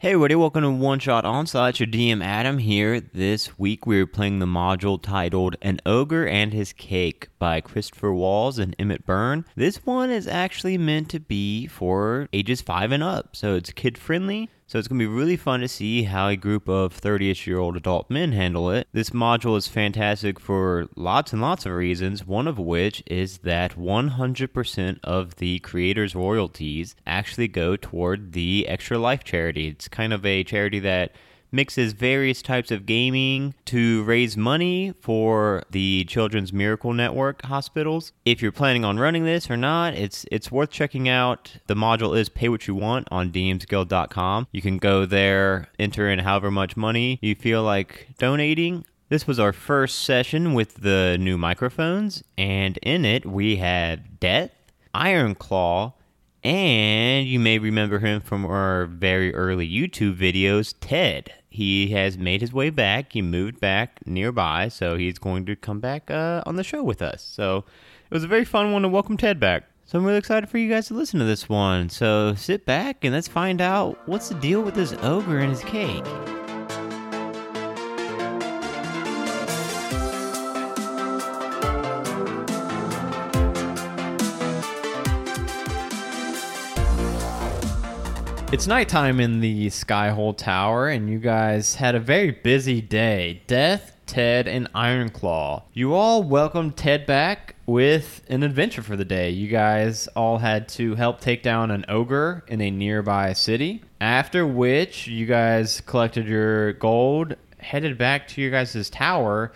[0.00, 1.80] Hey everybody, welcome to One Shot Onslaught.
[1.80, 3.00] Your DM Adam here.
[3.00, 8.60] This week we're playing the module titled An Ogre and His Cake by Christopher Walls
[8.60, 9.44] and Emmett Byrne.
[9.56, 13.98] This one is actually meant to be for ages 5 and up, so it's kid
[13.98, 14.48] friendly.
[14.68, 17.58] So it's going to be really fun to see how a group of 30ish year
[17.58, 18.86] old adult men handle it.
[18.92, 23.78] This module is fantastic for lots and lots of reasons, one of which is that
[23.78, 29.68] 100% of the creator's royalties actually go toward the Extra Life charity.
[29.68, 31.12] It's kind of a charity that
[31.50, 38.12] mixes various types of gaming to raise money for the Children's Miracle Network hospitals.
[38.24, 41.56] If you're planning on running this or not, it's it's worth checking out.
[41.66, 44.48] The module is pay what you want on dmsguild.com.
[44.52, 48.84] You can go there, enter in however much money you feel like donating.
[49.08, 54.50] This was our first session with the new microphones, and in it we had Death,
[54.92, 55.94] Iron Claw,
[56.44, 61.32] and you may remember him from our very early YouTube videos, Ted.
[61.48, 63.12] He has made his way back.
[63.12, 67.02] He moved back nearby, so he's going to come back uh, on the show with
[67.02, 67.22] us.
[67.22, 67.64] So
[68.10, 69.64] it was a very fun one to welcome Ted back.
[69.84, 71.88] So I'm really excited for you guys to listen to this one.
[71.88, 75.64] So sit back and let's find out what's the deal with this ogre and his
[75.64, 76.04] cake.
[88.50, 93.42] It's nighttime in the Skyhole Tower, and you guys had a very busy day.
[93.46, 95.64] Death, Ted, and Ironclaw.
[95.74, 99.28] You all welcomed Ted back with an adventure for the day.
[99.28, 103.82] You guys all had to help take down an ogre in a nearby city.
[104.00, 109.52] After which, you guys collected your gold, headed back to your guys' tower,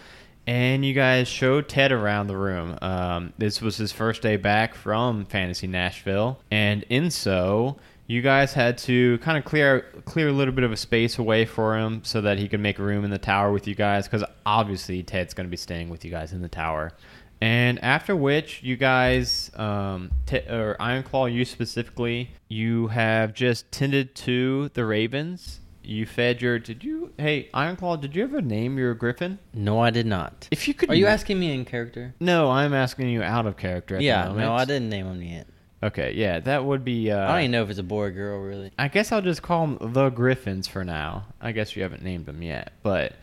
[0.46, 2.76] and you guys showed Ted around the room.
[2.82, 7.78] Um, this was his first day back from Fantasy Nashville, and in so,
[8.12, 11.46] you guys had to kind of clear clear a little bit of a space away
[11.46, 14.22] for him so that he could make room in the tower with you guys because
[14.44, 16.92] obviously Ted's going to be staying with you guys in the tower.
[17.40, 24.14] And after which, you guys, um, t- or Ironclaw, you specifically, you have just tended
[24.16, 25.60] to the ravens.
[25.82, 26.58] You fed your.
[26.58, 27.12] Did you?
[27.18, 29.38] Hey, Ironclaw, did you ever name your griffin?
[29.54, 30.48] No, I did not.
[30.52, 30.90] If you could.
[30.90, 32.14] Are you asking me in character?
[32.20, 33.96] No, I'm asking you out of character.
[33.96, 34.38] At the yeah, moment.
[34.38, 35.48] no, I didn't name him yet.
[35.82, 37.10] Okay, yeah, that would be.
[37.10, 38.70] Uh, I don't even know if it's a boy or girl, really.
[38.78, 41.26] I guess I'll just call them the Griffins for now.
[41.40, 43.14] I guess you haven't named them yet, but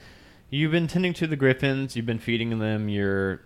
[0.50, 1.96] you've been tending to the Griffins.
[1.96, 3.42] You've been feeding them your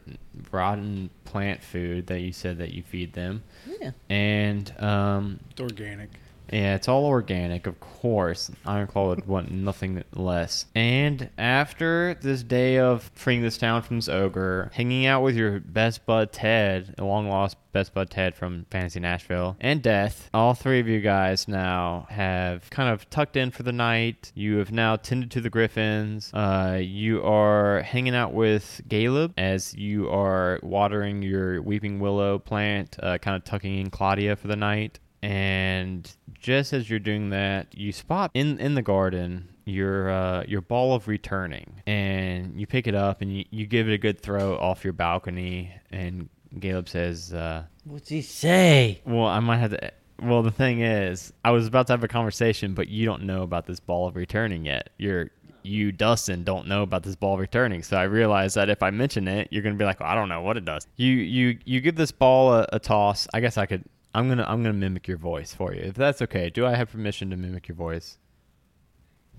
[0.52, 3.44] rotten plant food that you said that you feed them,
[3.80, 3.92] Yeah.
[4.10, 6.10] and um, It's organic.
[6.52, 8.52] Yeah, it's all organic, of course.
[8.66, 10.66] Ironclaw would want nothing less.
[10.76, 15.60] And after this day of freeing this town from this ogre, hanging out with your
[15.60, 20.54] best bud Ted, a long lost best bud Ted from Fantasy Nashville, and Death, all
[20.54, 24.32] three of you guys now have kind of tucked in for the night.
[24.36, 26.32] You have now tended to the griffins.
[26.34, 32.96] Uh, you are hanging out with Caleb as you are watering your weeping willow plant,
[33.02, 37.78] uh, kind of tucking in Claudia for the night and just as you're doing that,
[37.78, 42.88] you spot in in the garden your uh, your ball of returning, and you pick
[42.88, 45.72] it up and you, you give it a good throw off your balcony.
[45.92, 46.28] And
[46.60, 49.02] Caleb says, uh, What's he say?
[49.06, 49.92] "Well, I might have to."
[50.22, 53.44] Well, the thing is, I was about to have a conversation, but you don't know
[53.44, 54.90] about this ball of returning yet.
[54.98, 55.32] You're
[55.64, 57.84] you, Dustin, don't know about this ball returning.
[57.84, 60.30] So I realized that if I mention it, you're gonna be like, well, I don't
[60.30, 60.86] know what it does.
[60.98, 63.28] You you you give this ball a, a toss.
[63.34, 63.84] I guess I could.
[64.14, 66.50] I'm gonna I'm gonna mimic your voice for you if that's okay.
[66.50, 68.18] Do I have permission to mimic your voice?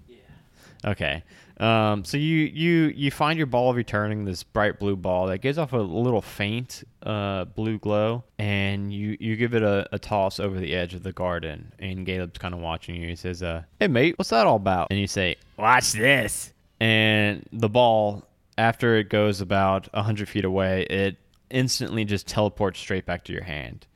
[0.08, 0.16] Yeah.
[0.84, 1.22] Okay.
[1.58, 5.38] Um, so you you you find your ball of returning this bright blue ball that
[5.38, 9.98] gives off a little faint uh, blue glow, and you you give it a, a
[9.98, 11.72] toss over the edge of the garden.
[11.78, 13.08] And Caleb's kind of watching you.
[13.08, 17.46] He says, uh, "Hey mate, what's that all about?" And you say, "Watch this." And
[17.52, 18.24] the ball,
[18.58, 21.16] after it goes about hundred feet away, it
[21.50, 23.86] instantly just teleports straight back to your hand.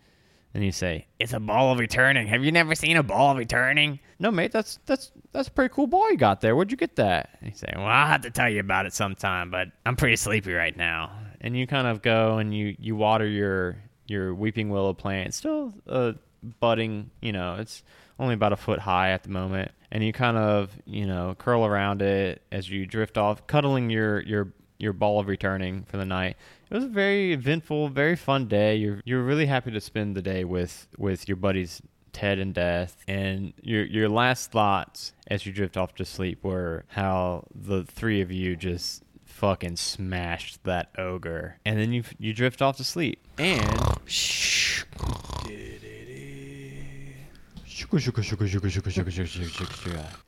[0.55, 2.27] And you say, "It's a ball of returning.
[2.29, 5.73] Have you never seen a ball of returning?" No, mate, that's that's that's a pretty
[5.75, 6.57] cool ball you got there.
[6.57, 7.37] Where'd you get that?
[7.41, 10.17] And you say, "Well, I'll have to tell you about it sometime, but I'm pretty
[10.17, 14.71] sleepy right now." And you kind of go and you you water your your weeping
[14.71, 15.29] willow plant.
[15.29, 16.13] It's still uh,
[16.61, 17.83] budding, you know, it's
[18.19, 19.71] only about a foot high at the moment.
[19.91, 24.21] And you kind of, you know, curl around it as you drift off, cuddling your
[24.23, 26.37] your your ball of returning for the night.
[26.71, 28.77] It was a very eventful, very fun day.
[28.77, 31.81] You're you're really happy to spend the day with with your buddies
[32.13, 33.03] Ted and Death.
[33.09, 38.21] And your your last thoughts as you drift off to sleep were how the three
[38.21, 41.57] of you just fucking smashed that ogre.
[41.65, 43.27] And then you you drift off to sleep.
[43.39, 43.81] And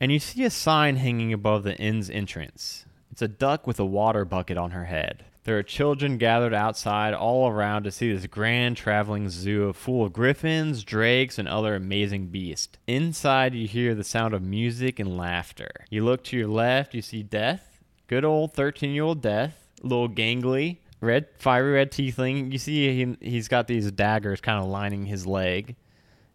[0.00, 2.86] And you see a sign hanging above the inn's entrance.
[3.10, 5.24] It's a duck with a water bucket on her head.
[5.44, 10.12] There are children gathered outside all around to see this grand traveling zoo full of
[10.12, 12.76] griffins, drakes, and other amazing beasts.
[12.86, 15.70] Inside, you hear the sound of music and laughter.
[15.88, 20.10] You look to your left, you see Death, good old 13 year old Death, little
[20.10, 22.52] gangly, red, fiery red tiefling.
[22.52, 25.74] You see he, he's got these daggers kind of lining his leg.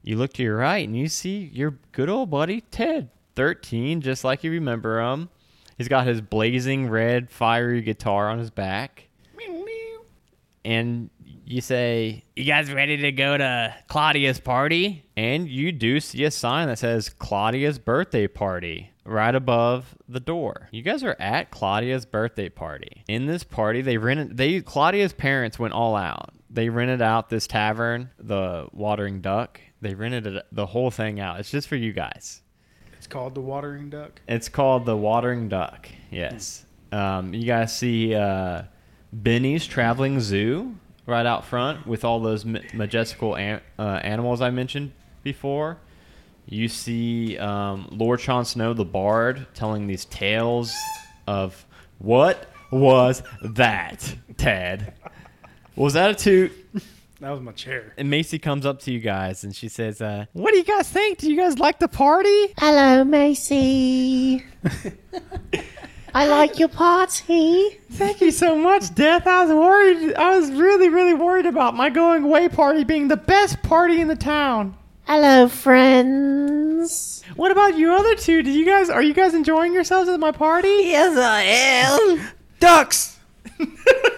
[0.01, 4.23] You look to your right and you see your good old buddy Ted, 13, just
[4.23, 5.29] like you remember him.
[5.77, 9.07] He's got his blazing red fiery guitar on his back.
[10.63, 11.09] And
[11.45, 15.05] you say, You guys ready to go to Claudia's party?
[15.15, 20.69] And you do see a sign that says Claudia's birthday party right above the door.
[20.71, 23.03] You guys are at Claudia's birthday party.
[23.07, 26.31] In this party, they rented they Claudia's parents went all out.
[26.49, 29.59] They rented out this tavern, the Watering Duck.
[29.81, 31.39] They rented it, the whole thing out.
[31.39, 32.41] It's just for you guys.
[33.05, 34.19] It's called the watering duck.
[34.27, 35.87] It's called the Watering Duck.
[36.09, 36.65] Yes.
[36.91, 38.63] Um, you guys see uh,
[39.13, 40.75] Benny's Traveling Zoo
[41.05, 44.91] right out front with all those ma- majestical an- uh, animals I mentioned
[45.21, 45.77] before.
[46.47, 50.73] You see um, Lord Sean Snow, the Bard, telling these tales
[51.27, 51.63] of
[51.99, 54.95] what was that, Ted?
[55.75, 56.51] Was that a toot?
[57.25, 57.91] That was my chair.
[57.97, 60.87] And Macy comes up to you guys and she says, uh, "What do you guys
[60.87, 61.17] think?
[61.17, 64.45] Do you guys like the party?" Hello, Macy.
[66.13, 67.79] I like your party.
[67.93, 69.25] Thank you so much, Death.
[69.25, 70.13] I was worried.
[70.13, 74.07] I was really, really worried about my going away party being the best party in
[74.07, 74.77] the town.
[75.05, 77.23] Hello, friends.
[77.35, 78.43] What about you other two?
[78.43, 80.67] Did you guys are you guys enjoying yourselves at my party?
[80.67, 82.29] Yes, I am.
[82.59, 83.17] Ducks.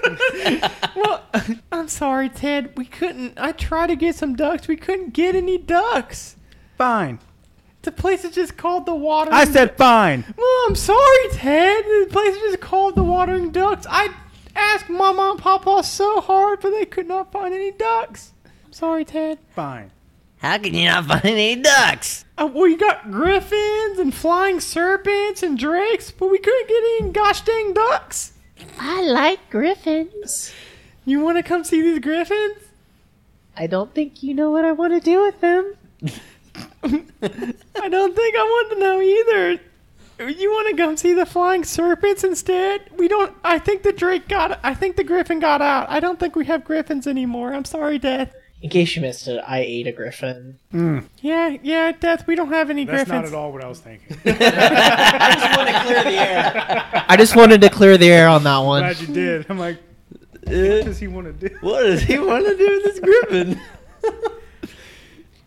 [0.96, 1.24] Well,
[1.72, 2.76] I'm sorry, Ted.
[2.78, 3.40] We couldn't.
[3.40, 4.68] I tried to get some ducks.
[4.68, 6.36] We couldn't get any ducks.
[6.78, 7.20] Fine.
[7.84, 9.34] The place is just called the Watering.
[9.36, 10.26] I said fine.
[10.38, 11.86] Well, I'm sorry, Ted.
[11.86, 13.86] The place is just called the Watering Ducks.
[13.90, 14.10] I
[14.56, 18.34] asked Mama and Papa so hard, but they could not find any ducks.
[18.66, 19.40] I'm sorry, Ted.
[19.56, 19.92] Fine.
[20.40, 22.26] How can you not find any ducks?
[22.38, 27.12] Uh, well, you got griffins and flying serpents and drakes, but we couldn't get any
[27.12, 28.34] gosh dang ducks.
[28.80, 30.54] I like griffins.
[31.06, 32.58] You want to come see these griffins?
[33.56, 35.76] I don't think you know what I want to do with them.
[36.84, 39.60] I don't think I want to know either.
[40.32, 42.90] You want to come see the flying serpents instead?
[42.98, 43.36] We don't.
[43.44, 44.60] I think the drake got.
[44.64, 45.90] I think the griffin got out.
[45.90, 47.54] I don't think we have griffins anymore.
[47.54, 48.34] I'm sorry, Death.
[48.62, 50.58] In case you missed it, I ate a griffin.
[51.22, 52.26] Yeah, yeah, Death.
[52.26, 53.32] We don't have any That's griffins.
[53.32, 54.18] not at all what I was thinking.
[54.26, 57.06] I just want to clear the air.
[57.08, 58.82] I just wanted to clear the air on that one.
[58.82, 59.46] Glad you did.
[59.50, 59.78] I'm like,
[60.44, 61.56] what Uh, does he want to do?
[61.62, 63.62] what does he want to do with this griffin?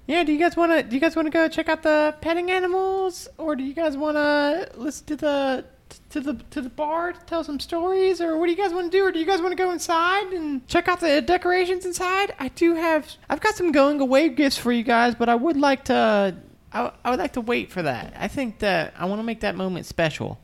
[0.07, 0.83] Yeah, do you guys want to?
[0.83, 3.97] Do you guys want to go check out the petting animals, or do you guys
[3.97, 5.65] want to listen to the
[6.11, 8.91] to the to the bar to tell some stories, or what do you guys want
[8.91, 11.85] to do, or do you guys want to go inside and check out the decorations
[11.87, 12.35] inside?
[12.39, 13.11] I do have.
[13.29, 16.37] I've got some going away gifts for you guys, but I would like to.
[16.73, 18.15] I, I would like to wait for that.
[18.17, 20.39] I think that I want to make that moment special.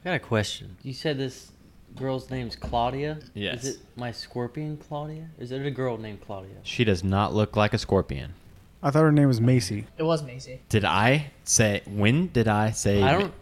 [0.00, 0.76] I got a question.
[0.82, 1.52] You said this
[1.96, 3.18] girl's name's Claudia.
[3.34, 3.64] Yes.
[3.64, 5.28] Is it my scorpion Claudia?
[5.38, 6.56] Is it a girl named Claudia?
[6.62, 8.34] She does not look like a scorpion.
[8.82, 9.86] I thought her name was Macy.
[9.96, 10.60] It was Macy.
[10.68, 11.82] Did I say?
[11.86, 13.02] When did I say?
[13.02, 13.32] I don't.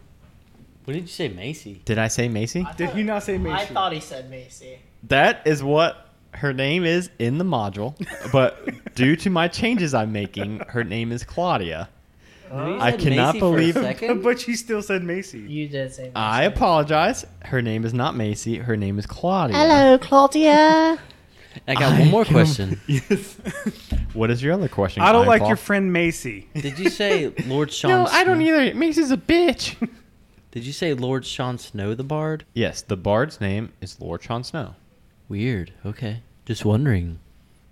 [0.87, 1.81] What did you say, Macy?
[1.83, 2.65] Did I say Macy?
[2.77, 3.55] Did he not say Macy?
[3.61, 4.79] I thought he said Macy.
[5.09, 7.93] That is what her name is in the module,
[8.31, 11.89] but due to my changes I'm making, her name is Claudia.
[12.49, 14.23] You I said cannot Macy for a believe- second?
[14.23, 15.39] but she still said Macy.
[15.39, 16.13] You did say Macy.
[16.15, 17.25] I apologize.
[17.43, 18.55] Her name is not Macy.
[18.59, 19.57] Her name is Claudia.
[19.57, 20.97] Hello, Claudia.
[21.67, 22.79] I got one more can- question.
[22.87, 23.35] Yes.
[24.13, 25.03] what is your other question?
[25.03, 25.47] I don't like Ironclaw?
[25.49, 26.47] your friend Macy.
[26.53, 27.91] Did you say Lord Sean?
[27.91, 28.73] No, I don't Snow- either.
[28.73, 29.75] Macy's a bitch.
[30.57, 32.43] Did you say Lord Sean Snow the Bard?
[32.55, 34.73] yes, the bard's name is Lord Sean Snow.
[35.29, 35.71] Weird.
[35.85, 36.23] Okay.
[36.47, 37.19] Just wondering.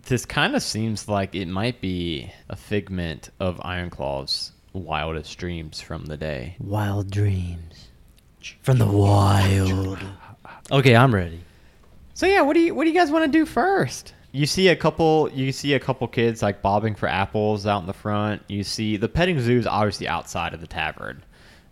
[0.04, 6.06] This kind of seems like it might be a figment of Ironclaw's wildest dreams from
[6.06, 6.58] the day.
[6.60, 7.88] Wild dreams
[8.62, 9.98] from the wild.
[10.72, 11.39] Okay, I'm ready.
[12.13, 14.13] So yeah, what do you what do you guys want to do first?
[14.32, 17.88] You see a couple you see a couple kids like bobbing for apples out in
[17.88, 18.44] the front.
[18.48, 21.24] You see the petting zoo is obviously outside of the tavern.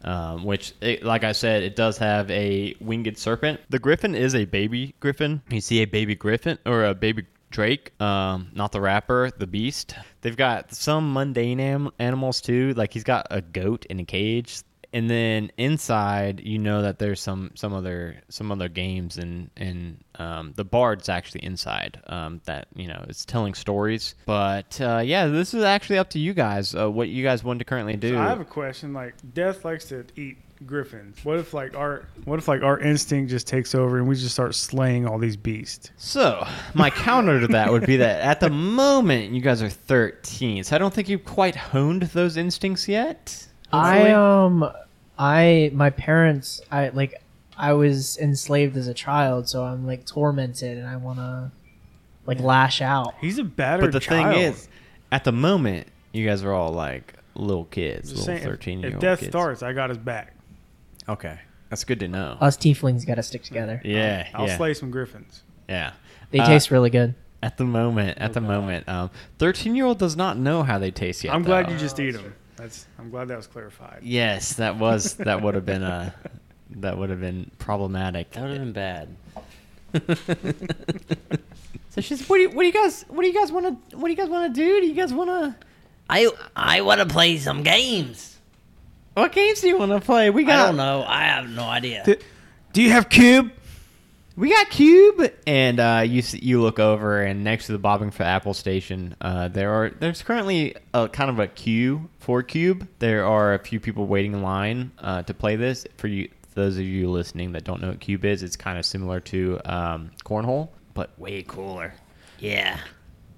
[0.03, 3.61] Um, which, it, like I said, it does have a winged serpent.
[3.69, 5.41] The griffin is a baby griffin.
[5.49, 9.95] You see a baby griffin or a baby drake, um, not the rapper, the beast.
[10.21, 12.73] They've got some mundane am- animals too.
[12.73, 14.59] Like he's got a goat in a cage,
[14.93, 20.03] and then inside, you know that there's some some other some other games, and and
[20.15, 21.99] um, the bard's actually inside.
[22.07, 24.13] Um, that you know it's telling stories.
[24.25, 26.75] But uh, yeah, this is actually up to you guys.
[26.75, 28.11] Uh, what you guys want to currently do?
[28.11, 28.93] So I have a question.
[28.93, 31.25] Like, Death likes to eat griffins.
[31.25, 34.33] What if like our what if like our instinct just takes over and we just
[34.33, 35.89] start slaying all these beasts?
[35.97, 36.45] So,
[36.75, 40.75] my counter to that would be that at the moment you guys are 13, so
[40.75, 43.47] I don't think you've quite honed those instincts yet.
[43.73, 44.69] I um,
[45.17, 47.21] I my parents, I like,
[47.57, 51.51] I was enslaved as a child, so I'm like tormented, and I wanna
[52.25, 53.13] like lash out.
[53.19, 54.33] He's a battered But the child.
[54.35, 54.67] thing is,
[55.11, 58.87] at the moment, you guys are all like little kids, Just little saying, 13 year
[58.89, 59.31] if old Death kids.
[59.31, 60.33] starts, I got his back.
[61.09, 61.39] Okay,
[61.69, 62.37] that's good to know.
[62.39, 63.81] Us tieflings gotta stick together.
[63.83, 65.43] yeah, I'll yeah, slay some griffins.
[65.67, 65.93] yeah.
[66.31, 67.13] They Uh, taste really good.
[67.43, 70.89] At the moment, at the moment, um, 13 year old does not know how they
[70.91, 71.33] taste yet.
[71.35, 71.73] I'm glad though.
[71.73, 72.33] you just eat them.
[72.55, 72.85] That's.
[72.99, 73.99] I'm glad that was clarified.
[74.03, 76.11] Yes, that was that would have been uh
[76.77, 78.31] that would have been problematic.
[78.31, 79.07] That would have been bad.
[81.89, 83.97] So she's what do you what do you guys what do you guys want to
[83.97, 84.81] what do you guys want to do?
[84.81, 85.55] Do you guys want to
[86.09, 88.39] I I want to play some games.
[89.13, 90.31] what games do you want to play?
[90.31, 91.05] We got I don't know.
[91.07, 92.01] I have no idea.
[92.03, 92.19] Th-
[92.73, 93.51] Do you have cube?
[94.35, 98.23] We got Cube, and uh, you you look over, and next to the bobbing for
[98.23, 102.87] Apple station, uh, there are there's currently a kind of a queue for Cube.
[102.99, 105.85] There are a few people waiting in line uh, to play this.
[105.97, 108.85] For you, those of you listening that don't know what Cube is, it's kind of
[108.85, 111.93] similar to um, cornhole, but way cooler.
[112.39, 112.79] Yeah.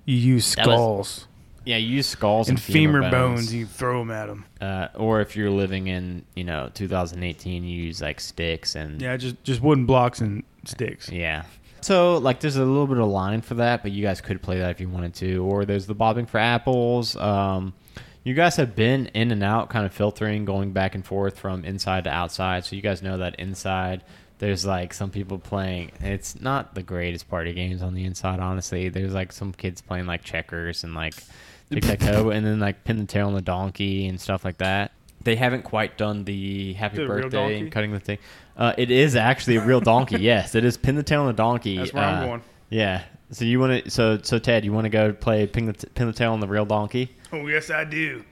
[0.05, 1.27] You use That was- skulls
[1.65, 3.11] Yeah, you use skulls and and, femur bones.
[3.11, 3.53] bones.
[3.53, 4.45] You throw them at them.
[4.61, 9.17] uh, or if you're living in you know 2018 you use like sticks and Yeah,
[9.17, 11.09] just just wooden blocks and sticks.
[11.09, 11.43] yeah.
[11.81, 14.59] so like there's a little bit of line for that but you guys could play
[14.59, 15.43] that if you wanted to.
[15.43, 17.15] Or there's the bobbing for apples.
[17.15, 17.73] Um,
[18.23, 21.63] you guys have been in and out kind of filtering going back and forth from
[21.63, 22.65] inside to outside.
[22.65, 24.03] So you guys know that inside
[24.39, 25.91] there's like some people playing.
[26.01, 28.89] It's not the greatest party games on the inside honestly.
[28.89, 31.13] There's like some kids playing like checkers and like
[31.71, 34.91] tic-tac-toe and then like pin the tail on the donkey and stuff like that
[35.25, 38.17] they haven't quite done the happy The birthday and cutting the thing
[38.57, 41.33] uh, it is actually a real donkey yes it is pin the tail on the
[41.33, 42.41] donkey That's where I'm Uh, going.
[42.69, 45.73] yeah so you want to so so ted you want to go play pin the,
[45.73, 48.23] t- pin the tail on the real donkey Oh yes, I do.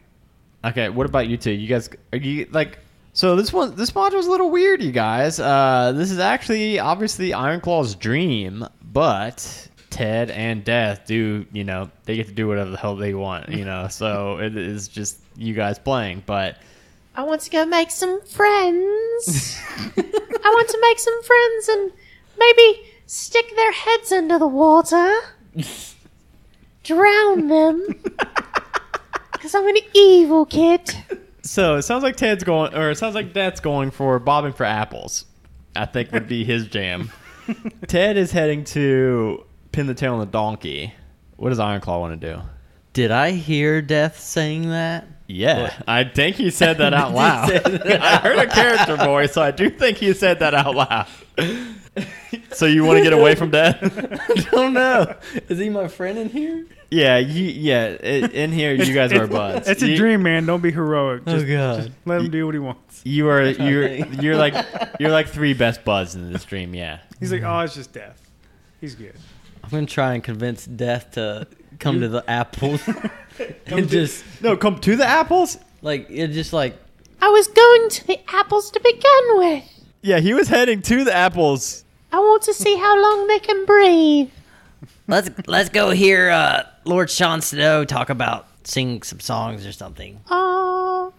[0.64, 1.52] Okay, what about you two?
[1.52, 2.80] You guys are you like
[3.12, 5.40] so this one this module's a little weird, you guys.
[5.40, 12.16] Uh this is actually obviously Ironclaw's dream, but Ted and Death do, you know, they
[12.16, 13.88] get to do whatever the hell they want, you know.
[13.92, 16.58] So it is just you guys playing, but
[17.16, 19.60] I want to go make some friends.
[19.78, 21.92] I want to make some friends and
[22.40, 25.14] maybe stick their heads under the water,
[26.84, 27.86] drown them.
[29.34, 30.96] Because I'm an evil kid.
[31.42, 34.64] so it sounds like Ted's going or it sounds like Death's going for bobbing for
[34.64, 35.26] apples.
[35.76, 37.12] I think would be his jam.
[37.88, 39.44] Ted is heading to
[39.74, 40.94] pin the tail on the donkey.
[41.36, 42.42] What does Ironclaw want to do?
[42.94, 45.08] Did I hear Death saying that?
[45.28, 47.52] Yeah, I think he said that out loud.
[47.66, 51.08] I heard a character voice, so I do think he said that out loud.
[52.52, 53.78] so you want to get away from death?
[53.82, 55.16] I don't know.
[55.50, 56.66] Is he my friend in here?
[56.92, 57.98] yeah, you, yeah.
[58.04, 59.68] i- In here, you guys are buds.
[59.68, 60.46] It's a You- dream, man.
[60.46, 61.24] Don't be heroic.
[61.26, 61.78] Oh, just, oh God.
[61.86, 63.02] just let him do what he wants.
[63.06, 64.54] You are you're you're like
[65.00, 66.76] you're like three best buds in this dream.
[66.76, 67.00] Yeah.
[67.20, 68.20] He's like, oh, it's just death.
[68.82, 69.16] He's good.
[69.64, 71.48] I'm gonna try and convince Death to
[71.80, 72.82] come to the apples
[73.68, 75.58] and just No, come to the apples.
[75.82, 76.76] like it just like
[77.22, 79.64] I was going to the apples to begin with.
[80.02, 81.84] Yeah, he was heading to the apples.
[82.12, 84.30] I want to see how long they can breathe.
[85.08, 90.20] let's let's go hear uh, Lord Sean Snow talk about sing some songs or something.
[90.30, 91.14] Oh,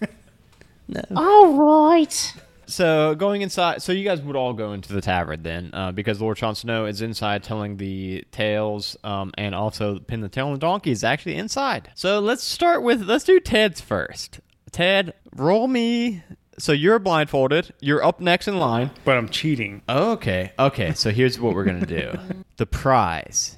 [0.88, 1.02] No.
[1.14, 1.52] all
[1.90, 2.34] right.
[2.70, 6.20] So going inside, so you guys would all go into the tavern then, uh, because
[6.20, 10.52] Lord Jon Snow is inside telling the tales, um, and also pin the tail on
[10.52, 11.90] the donkey is actually inside.
[11.94, 14.40] So let's start with let's do Ted's first.
[14.70, 16.22] Ted, roll me.
[16.58, 17.72] So you're blindfolded.
[17.80, 18.90] You're up next in line.
[19.04, 19.82] But I'm cheating.
[19.88, 20.92] Okay, okay.
[20.94, 22.12] So here's what we're gonna do.
[22.56, 23.56] The prize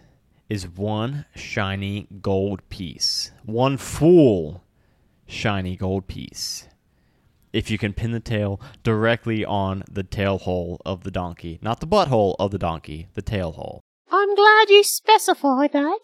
[0.48, 4.62] is one shiny gold piece, one full
[5.26, 6.68] shiny gold piece.
[7.52, 11.80] If you can pin the tail directly on the tail hole of the donkey, not
[11.80, 13.82] the butthole of the donkey, the tail hole.
[14.10, 16.00] I'm glad you specified that.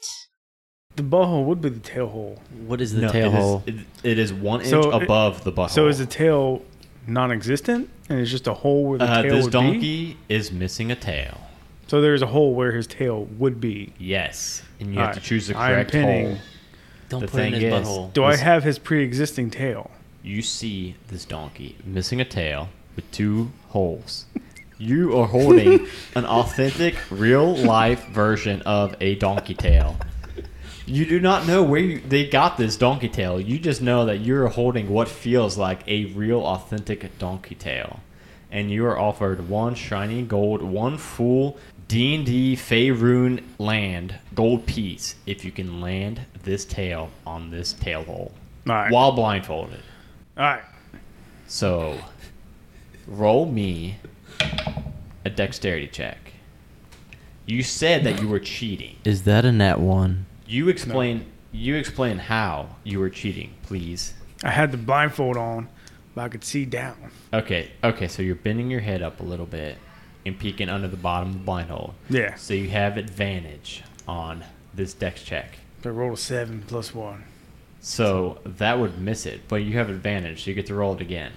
[0.97, 2.39] The butthole would be the tail hole.
[2.67, 3.63] What is the No, tail it is- hole?
[3.67, 5.71] it- it is one inch So it- above the butthole.
[5.71, 6.63] So is the tail
[7.07, 10.17] non-existent, and it's just a hole where the uh, tail this would donkey be?
[10.29, 11.41] is missing a tail.
[11.87, 13.95] So there's a hole where his tail would be.
[13.99, 16.39] Yes, and you have to choose the correct I am pinning- hole.
[17.09, 18.13] Don't the put it in his is- butthole.
[18.13, 19.91] Do I have his pre-existing tail?
[20.23, 24.27] You see this donkey missing a tail with two holes.
[24.81, 29.97] You are holding an authentic, real life version of a donkey tail.
[30.87, 33.41] You do not know where you, they got this donkey tail.
[33.41, 37.99] You just know that you're holding what feels like a real, authentic donkey tail,
[38.53, 41.59] and you are offered one shiny gold, one full
[41.89, 47.73] D and D Faerun land gold piece if you can land this tail on this
[47.73, 48.33] tail hole
[48.69, 48.93] All right.
[48.93, 49.81] while blindfolded.
[50.39, 50.63] All right.
[51.49, 51.99] So,
[53.09, 53.97] roll me
[55.25, 56.33] a dexterity check.
[57.45, 58.97] You said that you were cheating.
[59.05, 60.27] Is that a net one?
[60.47, 61.27] You explain.
[61.51, 64.15] You explain how you were cheating, please.
[64.45, 65.69] I had the blindfold on,
[66.15, 67.11] but I could see down.
[67.33, 67.73] Okay.
[67.83, 68.07] Okay.
[68.07, 69.79] So you're bending your head up a little bit
[70.25, 71.95] and peeking under the bottom of the blind hole.
[72.11, 72.35] Yeah.
[72.37, 75.59] So you have advantage on this dex check.
[75.83, 77.25] So I rolled a seven plus one.
[77.81, 80.45] So that would miss it, but you have advantage.
[80.45, 81.33] So you get to roll it again.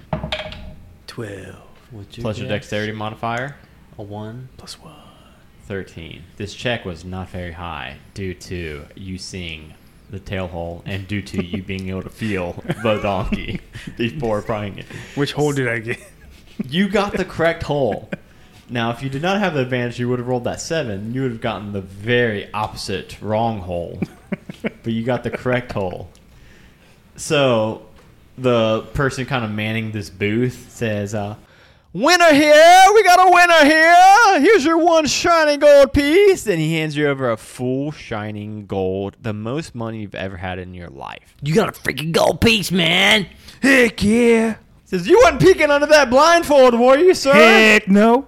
[1.07, 1.57] Twelve
[1.91, 3.57] What's Plus your dexterity modifier.
[3.97, 4.47] A one.
[4.57, 4.95] plus one.
[5.67, 6.23] 13.
[6.37, 9.73] This check was not very high due to you seeing
[10.09, 13.59] the tail hole and due to you being able to feel the donkey
[13.97, 14.85] before prying it.
[15.15, 15.99] Which hole did I get?
[16.67, 18.07] You got the correct hole.
[18.69, 21.11] Now, if you did not have the advantage, you would have rolled that 7.
[21.11, 23.99] You would have gotten the very opposite wrong hole.
[24.61, 26.09] but you got the correct hole.
[27.15, 27.85] So,
[28.37, 31.35] the person kind of manning this booth says, uh,
[31.93, 32.85] Winner here!
[32.93, 34.39] We got a winner here!
[34.39, 36.47] Here's your one shining gold piece!
[36.47, 40.57] And he hands you over a full shining gold, the most money you've ever had
[40.57, 41.35] in your life.
[41.41, 43.27] You got a freaking gold piece, man.
[43.61, 44.55] Heck yeah!
[44.85, 47.33] Says, You wasn't peeking under that blindfold, were you, sir?
[47.33, 48.25] Heck no!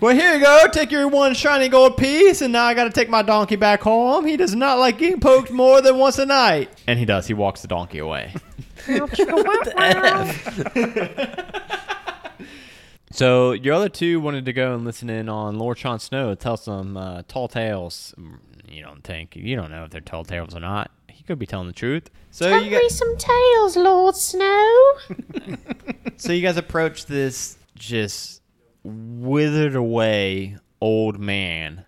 [0.00, 0.66] Well, here you go.
[0.70, 3.80] Take your one shiny gold piece, and now I got to take my donkey back
[3.80, 4.26] home.
[4.26, 6.68] He does not like getting poked more than once a night.
[6.86, 7.26] And he does.
[7.26, 8.34] He walks the donkey away.
[13.10, 16.56] so your other two wanted to go and listen in on Lord Sean Snow tell
[16.56, 18.14] some uh, tall tales.
[18.18, 20.90] Mm, You don't think you don't know if they're tall tales or not.
[21.08, 22.10] He could be telling the truth.
[22.30, 24.92] So Tell you me got, some tales, Lord Snow.
[26.16, 28.42] so you guys approach this just
[28.84, 31.84] withered away old man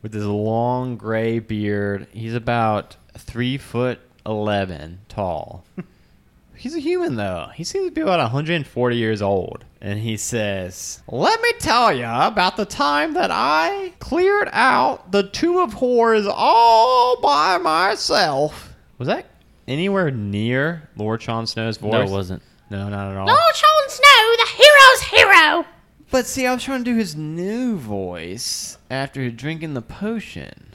[0.00, 2.08] with his long gray beard.
[2.12, 5.64] He's about three foot eleven tall.
[6.54, 7.48] He's a human though.
[7.54, 9.64] He seems to be about 140 years old.
[9.80, 15.24] And he says, Let me tell you about the time that I cleared out the
[15.24, 18.74] Tomb of Horrors all by myself.
[18.98, 19.26] Was that
[19.66, 21.92] anywhere near Lord Sean Snow's voice?
[21.92, 22.42] No, it wasn't.
[22.70, 23.26] No, not at all.
[23.26, 25.66] Lord Sean Snow, the hero's hero.
[26.12, 30.74] But see, I was trying to do his new voice after drinking the potion.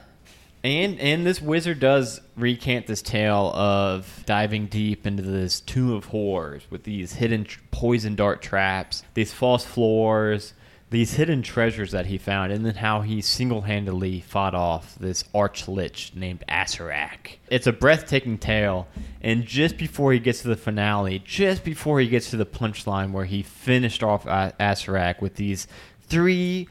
[0.64, 6.06] And and this wizard does recant this tale of diving deep into this tomb of
[6.06, 10.56] horrors with these hidden poison dart traps, these false floors,
[10.90, 15.68] these hidden treasures that he found, and then how he single-handedly fought off this arch
[15.68, 17.38] lich named Acererak.
[17.50, 18.88] It's a breathtaking tale,
[19.22, 23.12] and just before he gets to the finale, just before he gets to the punchline
[23.12, 25.68] where he finished off Acererak with these
[26.04, 26.70] three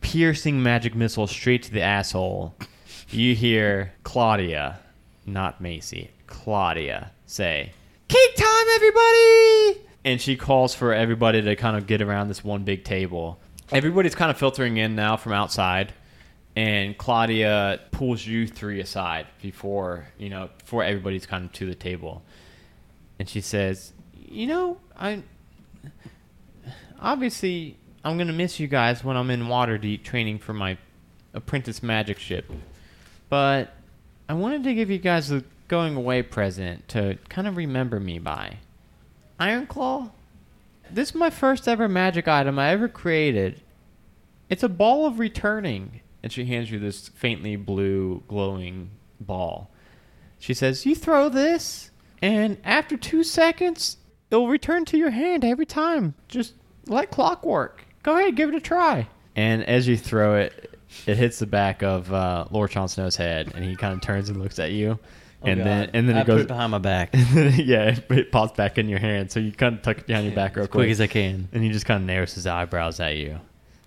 [0.00, 2.54] piercing magic missiles straight to the asshole,
[3.10, 4.80] you hear Claudia,
[5.26, 7.72] not Macy, Claudia say,
[8.08, 9.86] Cake time, everybody!
[10.04, 13.38] And she calls for everybody to kind of get around this one big table.
[13.70, 15.92] Everybody's kind of filtering in now from outside,
[16.56, 21.74] and Claudia pulls you three aside before, you know, before everybody's kind of to the
[21.74, 22.22] table.
[23.18, 25.22] And she says, You know, I
[27.00, 30.78] obviously I'm gonna miss you guys when I'm in Waterdeep training for my
[31.34, 32.50] apprentice magic ship.
[33.28, 33.74] But
[34.28, 38.18] I wanted to give you guys a going away present to kind of remember me
[38.18, 38.56] by.
[39.38, 40.10] Ironclaw,
[40.92, 43.62] this is my first ever magic item I ever created.
[44.48, 46.00] It's a ball of returning.
[46.22, 49.70] And she hands you this faintly blue glowing ball.
[50.38, 53.98] She says, You throw this, and after two seconds,
[54.30, 56.14] it'll return to your hand every time.
[56.28, 56.54] Just
[56.86, 57.84] like clockwork.
[58.02, 59.08] Go ahead, give it a try.
[59.36, 60.74] And as you throw it,
[61.06, 64.28] it hits the back of uh, Lord Jon Snow's head, and he kind of turns
[64.28, 64.98] and looks at you.
[65.42, 67.90] Oh, and then and then Oh, I it goes put it behind my back yeah,
[67.90, 69.30] it, it pops back in your hand.
[69.30, 71.06] So you kind of tuck it behind your back real as quick quick, as I
[71.06, 71.48] can.
[71.52, 73.38] and he just kind of narrows his eyebrows at you,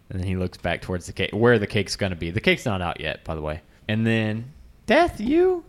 [0.09, 2.31] and then he looks back towards the cake, where the cake's gonna be.
[2.31, 3.61] The cake's not out yet, by the way.
[3.89, 4.53] And then,
[4.85, 5.65] Death, you,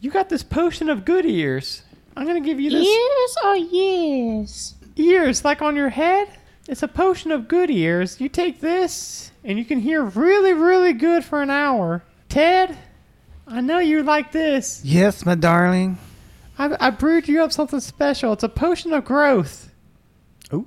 [0.00, 1.82] you got this potion of good ears.
[2.16, 4.74] I'm gonna give you this Years or years?
[4.96, 6.28] ears like on your head.
[6.68, 8.20] It's a potion of good ears.
[8.20, 12.04] You take this, and you can hear really, really good for an hour.
[12.28, 12.76] Ted,
[13.48, 14.82] I know you like this.
[14.84, 15.98] Yes, my darling.
[16.58, 18.32] I, I brewed you up something special.
[18.34, 19.72] It's a potion of growth.
[20.52, 20.66] Ooh.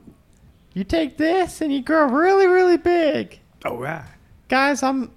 [0.73, 3.39] You take this and you grow really, really big.
[3.65, 4.05] All right.
[4.47, 5.11] Guys, I'm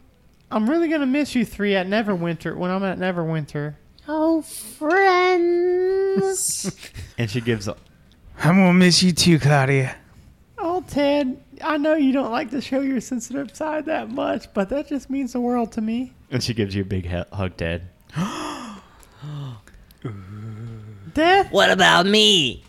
[0.51, 3.75] I'm really gonna miss you three at Neverwinter when I'm at Neverwinter.
[4.07, 5.31] Oh, friends.
[7.17, 7.79] And she gives up.
[8.39, 9.95] I'm gonna miss you too, Claudia.
[10.59, 14.69] Oh Ted, I know you don't like to show your sensitive side that much, but
[14.69, 16.13] that just means the world to me.
[16.31, 17.89] And she gives you a big he- hug, Ted.
[21.15, 22.65] Death, What about me?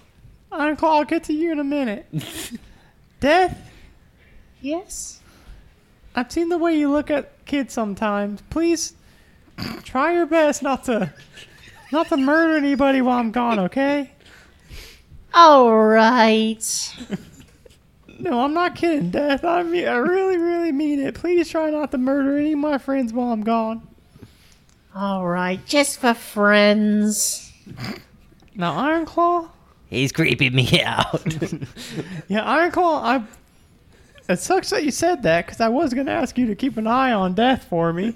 [0.52, 2.06] Uncle, I'll get to you in a minute.
[3.20, 3.60] Death,
[4.62, 5.20] yes?
[6.16, 8.42] I've seen the way you look at kids sometimes.
[8.50, 8.94] Please
[9.84, 11.12] try your best not to
[11.92, 14.12] not to murder anybody while I'm gone, okay?
[15.34, 16.64] All right.
[18.18, 19.44] No, I'm not kidding, Death.
[19.44, 21.16] I mean, I really, really mean it.
[21.16, 23.88] Please try not to murder any of my friends while I'm gone.
[24.96, 25.64] All right.
[25.66, 27.52] Just for friends.
[28.56, 29.50] Now, Iron Claw,
[29.90, 31.22] He's creeping me out.
[32.28, 33.04] yeah, Iron Claw.
[33.04, 33.24] I.
[34.28, 36.88] It sucks that you said that because I was gonna ask you to keep an
[36.88, 38.16] eye on Death for me.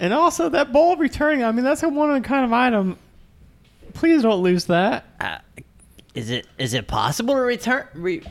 [0.00, 1.44] and also that bowl of returning.
[1.44, 2.98] I mean, that's a one kind of item.
[3.92, 5.04] Please don't lose that.
[5.20, 5.38] uh,
[6.16, 7.86] is it is it possible to return?
[7.94, 8.22] Re,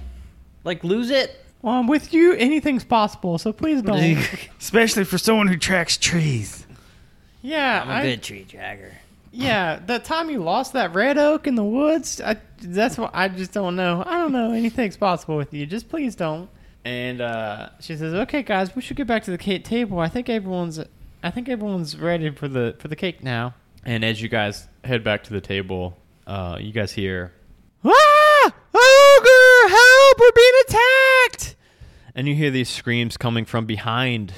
[0.64, 1.42] like lose it?
[1.62, 2.34] Well, I'm with you.
[2.34, 4.18] Anything's possible, so please don't.
[4.60, 6.66] Especially for someone who tracks trees.
[7.42, 8.92] yeah, I'm a I- good tree dragger.
[9.32, 13.28] Yeah, that time you lost that red oak in the woods, I, that's what I
[13.28, 14.02] just don't know.
[14.08, 15.66] I don't know anything's possible with you.
[15.66, 16.50] Just please don't.
[16.86, 20.00] And uh, she says, "Okay, guys, we should get back to the cake table.
[20.00, 20.80] I think everyone's,
[21.22, 25.04] I think everyone's ready for the for the cake now." And as you guys head
[25.04, 27.34] back to the table, uh, you guys hear,
[27.84, 29.70] "Ah, ogre!
[29.70, 30.20] Help!
[30.20, 31.56] We're being attacked!"
[32.16, 34.34] And you hear these screams coming from behind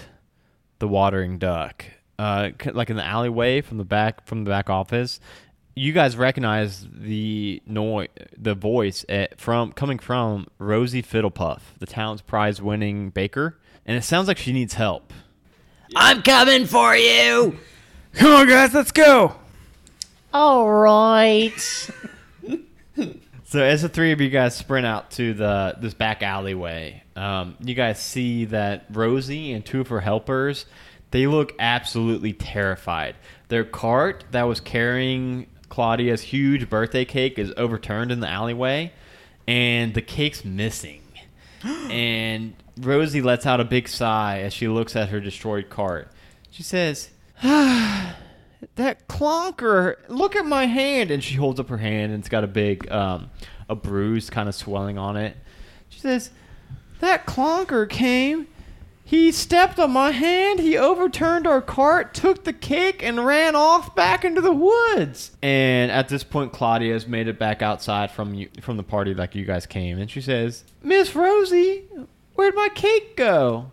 [0.79, 1.85] the watering duck,
[2.17, 5.19] uh, like in the alleyway from the back from the back office.
[5.75, 12.21] You guys recognize the noise, the voice at, from coming from Rosie Fiddlepuff, the town's
[12.21, 15.13] prize-winning baker, and it sounds like she needs help.
[15.95, 17.59] I'm coming for you.
[18.13, 19.35] Come on, guys, let's go.
[20.33, 21.89] All right.
[23.49, 27.55] So as the three of you guys sprint out to the this back alleyway, um,
[27.59, 30.65] you guys see that Rosie and two of her helpers,
[31.11, 33.15] they look absolutely terrified.
[33.47, 38.93] Their cart that was carrying Claudia's huge birthday cake is overturned in the alleyway,
[39.47, 41.01] and the cake's missing.
[41.63, 46.11] and Rosie lets out a big sigh as she looks at her destroyed cart.
[46.51, 47.09] She says,
[47.41, 52.43] that clonker look at my hand and she holds up her hand and it's got
[52.43, 53.29] a big um,
[53.69, 55.37] a bruise kind of swelling on it
[55.89, 56.31] she says
[56.99, 58.47] that clonker came.
[59.03, 60.59] He stepped on my hand.
[60.59, 65.31] He overturned our cart took the cake and ran off back into the woods.
[65.41, 69.13] And at this point Claudia has made it back outside from you from the party
[69.13, 69.97] like you guys came.
[69.97, 71.85] And she says miss rosie
[72.35, 73.71] where'd my cake go?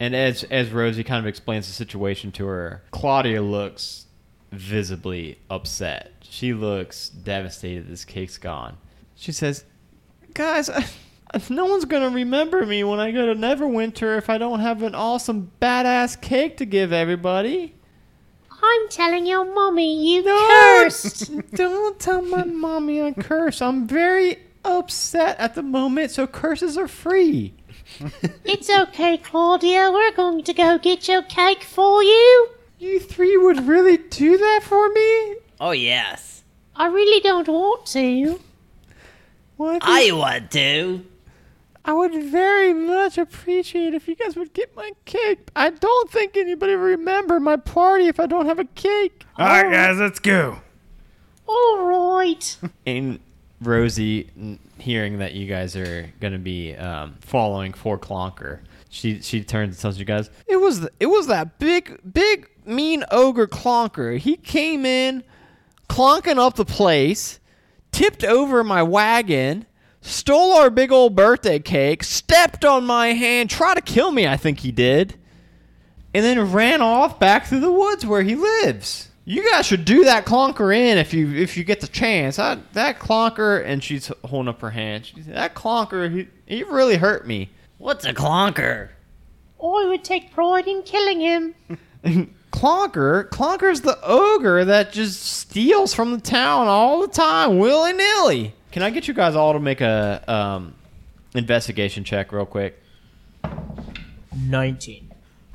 [0.00, 4.06] And as as Rosie kind of explains the situation to her, Claudia looks
[4.50, 6.12] visibly upset.
[6.22, 8.76] She looks devastated this cake's gone.
[9.14, 9.64] She says,
[10.34, 10.68] "Guys,
[11.50, 14.82] no one's going to remember me when I go to Neverwinter if I don't have
[14.82, 17.74] an awesome badass cake to give everybody."
[18.64, 21.30] I'm telling your mommy you No, cursed.
[21.54, 23.60] Don't tell my mommy I curse.
[23.60, 27.54] I'm very upset at the moment, so curses are free.
[28.44, 29.90] It's okay, Claudia.
[29.92, 32.48] We're going to go get your cake for you.
[32.78, 35.36] You three would really do that for me?
[35.60, 36.44] Oh yes,
[36.74, 38.40] I really don't want to.
[39.56, 39.82] What?
[39.84, 41.04] I want to.
[41.86, 45.48] I would very much appreciate if you guys would get my cake.
[45.54, 49.24] I don't think anybody will remember my party if I don't have a cake.
[49.36, 50.58] All right, guys, let's go.
[51.46, 52.56] All right.
[52.86, 53.20] And
[53.60, 54.30] Rosie,
[54.78, 59.80] hearing that you guys are gonna be um, following for Clonker, she she turns and
[59.80, 64.18] tells you guys, "It was th- it was that big big mean ogre Clonker.
[64.18, 65.22] He came in,
[65.88, 67.40] clonking up the place,
[67.92, 69.66] tipped over my wagon."
[70.06, 74.36] Stole our big old birthday cake, stepped on my hand, tried to kill me, I
[74.36, 75.14] think he did,
[76.12, 79.08] and then ran off back through the woods where he lives.
[79.24, 82.38] You guys should do that clonker in if you if you get the chance.
[82.38, 85.06] I, that clonker, and she's holding up her hand.
[85.06, 87.48] She that clonker, he, he really hurt me.
[87.78, 88.90] What's a clonker?
[89.58, 91.54] I would take pride in killing him.
[92.52, 98.54] Clonker, Clonker's the ogre that just steals from the town all the time, willy nilly.
[98.74, 100.74] Can I get you guys all to make a um,
[101.32, 102.82] investigation check real quick?
[104.36, 105.12] 19.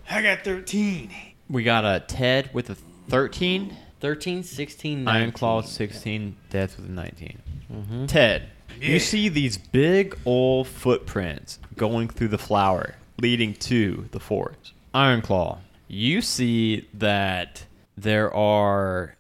[0.10, 1.12] I got 13.
[1.50, 2.76] We got a Ted with a
[3.10, 5.22] 13 13, 16, 19.
[5.22, 8.08] Iron Claw 16, Death with a 19.
[8.08, 14.72] Ted, you see these big old footprints going through the flower, leading to the forest.
[14.94, 15.58] Iron Claw,
[15.90, 17.66] you see that
[17.98, 19.18] there are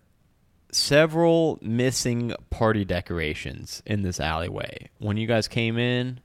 [0.71, 4.89] several missing party decorations in this alleyway.
[4.99, 6.19] When you guys came in,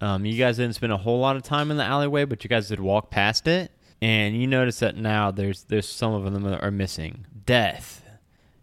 [0.00, 2.48] um, you guys didn't spend a whole lot of time in the alleyway, but you
[2.48, 6.42] guys did walk past it, and you notice that now there's there's some of them
[6.44, 7.26] that are missing.
[7.44, 8.02] Death.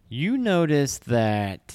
[0.08, 1.74] You notice that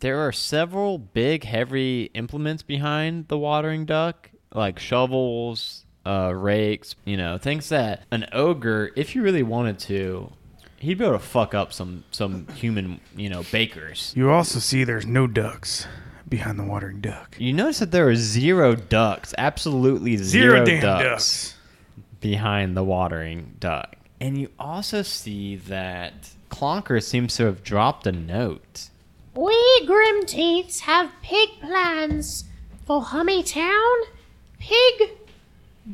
[0.00, 7.16] there are several big, heavy implements behind the watering duck, like shovels, uh, rakes, you
[7.16, 10.32] know, things that an ogre, if you really wanted to,
[10.80, 14.12] he'd be able to fuck up some some human, you know, bakers.
[14.16, 15.86] You also see there's no ducks
[16.28, 17.36] behind the watering duck.
[17.38, 21.56] You notice that there are zero ducks, absolutely Zero zero, damn ducks, ducks.
[22.20, 23.96] behind the watering duck.
[24.20, 26.12] And you also see that
[26.50, 28.90] Clonker seems to have dropped a note.
[29.34, 32.44] We Grim Teeths have pig plans
[32.84, 33.96] for Hummy Town.
[34.58, 35.19] Pig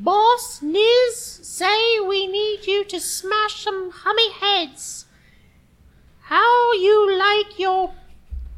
[0.02, 5.06] boss Niz say we need you to smash some hummy heads.
[6.22, 7.94] How you like your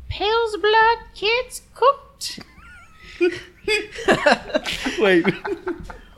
[0.09, 2.41] Pale's blood kids cooked?
[4.99, 5.25] Wait.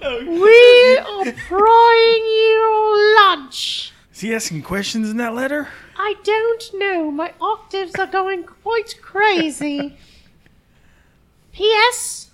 [0.03, 3.93] We are frying your lunch.
[4.13, 5.69] Is he asking questions in that letter?
[5.97, 7.11] I don't know.
[7.11, 9.99] My octaves are going quite crazy.
[11.53, 12.31] P.S.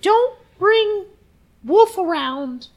[0.00, 1.04] Don't bring
[1.64, 2.68] Wolf around,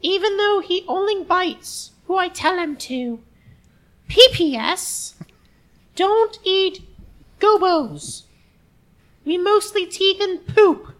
[0.00, 3.20] even though he only bites who I tell him to.
[4.08, 5.14] P.P.S.
[5.96, 6.82] Don't eat
[7.40, 8.22] gobos.
[9.24, 10.92] We mostly teeth and poop.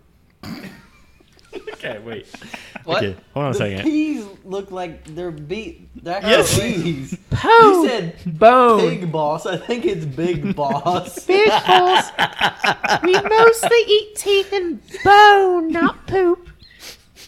[1.75, 2.27] Okay, wait.
[2.85, 2.99] What?
[3.03, 3.83] Okay, hold on a second.
[3.85, 5.89] peas look like they're bee.
[5.97, 6.59] They're Yes.
[6.59, 7.17] peas.
[7.31, 7.49] Poo!
[7.49, 8.79] You said Bone.
[8.81, 9.47] big boss.
[9.47, 11.25] I think it's big boss.
[11.27, 12.05] Big balls.
[13.05, 16.46] We mostly eat teeth and bone, not poop.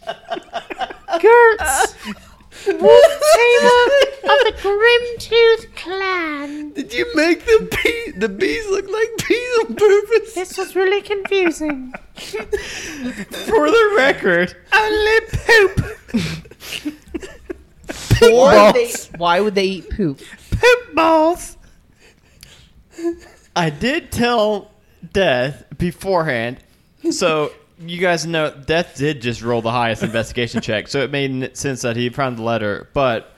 [1.18, 1.94] Gertz,
[2.66, 3.83] wolf tamer
[4.25, 6.73] of the Grim Tooth clan.
[6.73, 10.35] Did you make the pea, the bees look like bees on purpose?
[10.35, 11.92] This was really confusing.
[12.14, 15.81] For the record, only poop.
[18.21, 20.21] Why would, they, why would they eat poop?
[20.51, 21.57] Poop balls.
[23.55, 24.71] I did tell
[25.12, 26.59] Death beforehand,
[27.11, 31.57] so you guys know Death did just roll the highest investigation check, so it made
[31.57, 32.88] sense that he found the letter.
[32.93, 33.35] But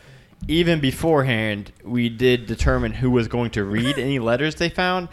[0.49, 5.09] even beforehand, we did determine who was going to read any letters they found.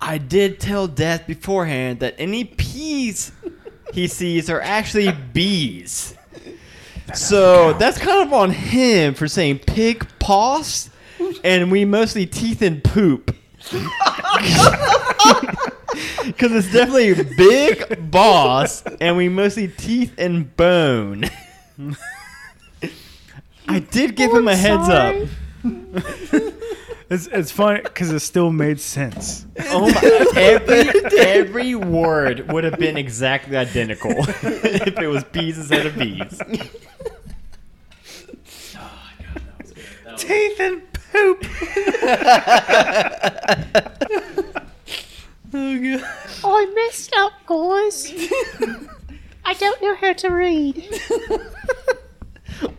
[0.00, 3.32] I did tell Death beforehand that any peas
[3.92, 6.14] he sees are actually bees.
[7.14, 10.90] So that's kind of on him for saying pig paws,
[11.42, 13.34] and we mostly teeth and poop.
[16.24, 21.24] Because it's definitely big boss, and we mostly teeth and bone.
[23.68, 25.16] I did give him a heads up.
[27.10, 29.46] It's, it's funny because it still made sense.
[29.70, 30.26] Oh my!
[30.36, 36.38] Every every word would have been exactly identical if it was bees instead of bees.
[40.18, 41.44] Teeth and poop.
[46.44, 48.12] I messed up, guys.
[49.44, 51.00] I don't know how to read.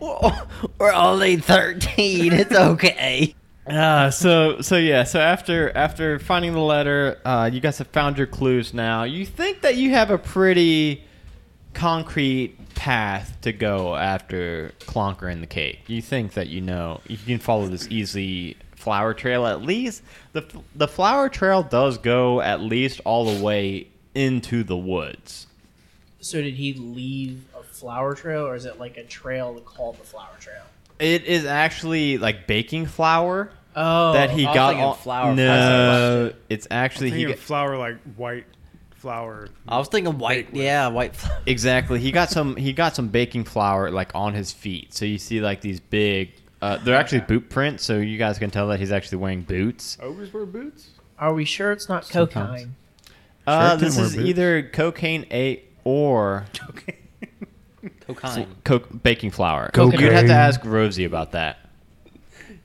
[0.78, 2.32] We're only 13.
[2.32, 3.34] It's okay.
[3.66, 8.18] Uh, so so yeah, so after after finding the letter, uh, you guys have found
[8.18, 9.04] your clues now.
[9.04, 11.04] You think that you have a pretty
[11.72, 15.80] concrete path to go after Clonker and the cake.
[15.86, 20.02] You think that you know you can follow this easy flower trail at least.
[20.32, 25.46] The the flower trail does go at least all the way into the woods.
[26.20, 30.04] So did he leave a flower trail, or is it like a trail called the
[30.04, 30.62] flower trail?
[30.98, 34.68] It is actually like baking flour Oh, that he I was got.
[34.68, 35.34] thinking all- flour.
[35.34, 38.44] No, it's actually he Thinking got, flour like white
[38.96, 39.48] flour.
[39.66, 40.48] I was thinking white.
[40.52, 41.16] Yeah, white.
[41.16, 41.38] flour.
[41.46, 42.00] Exactly.
[42.00, 42.56] He got some.
[42.56, 44.92] He got some baking flour like on his feet.
[44.92, 46.32] So you see like these big.
[46.62, 49.96] Uh, they're actually boot prints, so you guys can tell that he's actually wearing boots.
[50.00, 50.90] Ogres wear boots?
[51.18, 52.50] Are we sure it's not Sometimes.
[52.60, 52.76] cocaine?
[53.46, 54.28] Uh, Shark this didn't is boots.
[54.28, 56.96] either cocaine A or Okay.
[58.06, 58.46] Cocaine.
[58.64, 59.70] co- baking flour.
[59.72, 60.00] Coconut.
[60.00, 61.58] You'd have to ask Rosie about that.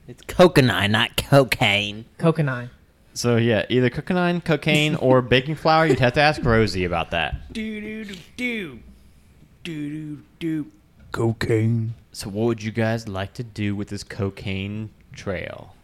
[0.06, 2.04] It's coconut, not cocaine.
[2.18, 2.70] Cocaine.
[3.14, 5.86] So yeah, either cocaine, cocaine, or baking flour.
[5.86, 7.50] You'd have to ask Rosie about that.
[7.52, 8.78] Do do do do.
[9.64, 10.66] Do do do.
[11.12, 11.94] Cocaine.
[12.16, 15.74] So what would you guys like to do with this cocaine trail?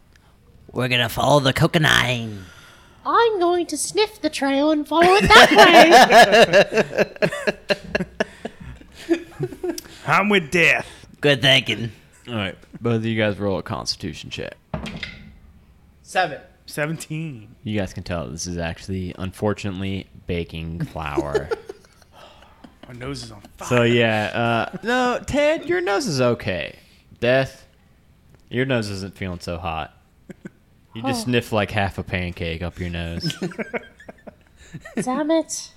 [0.71, 2.45] We're gonna follow the cocaine.
[3.05, 5.51] I'm going to sniff the trail and follow it that
[9.07, 9.75] way.
[10.07, 10.87] I'm with death.
[11.21, 11.91] Good thinking.
[12.27, 14.55] All right, both of you guys roll a Constitution check.
[16.01, 16.39] Seven.
[16.65, 17.57] 17.
[17.63, 21.49] You guys can tell this is actually, unfortunately, baking flour.
[22.93, 23.67] My nose is on fire.
[23.67, 26.77] so yeah, uh, no, Ted, your nose is okay.
[27.19, 27.65] Death,
[28.49, 29.97] your nose isn't feeling so hot.
[30.93, 31.23] You just Oh.
[31.25, 33.33] sniffed like half a pancake up your nose.
[35.01, 35.71] Damn it.